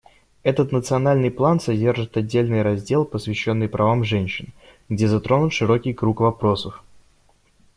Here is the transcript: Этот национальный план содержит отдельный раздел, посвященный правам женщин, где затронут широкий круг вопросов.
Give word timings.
Этот 0.41 0.71
национальный 0.71 1.29
план 1.29 1.59
содержит 1.59 2.17
отдельный 2.17 2.63
раздел, 2.63 3.05
посвященный 3.05 3.69
правам 3.69 4.03
женщин, 4.03 4.51
где 4.89 5.07
затронут 5.07 5.53
широкий 5.53 5.93
круг 5.93 6.21
вопросов. 6.21 6.83